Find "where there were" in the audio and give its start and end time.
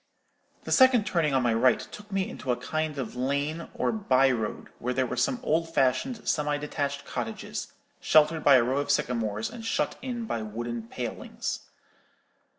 4.79-5.15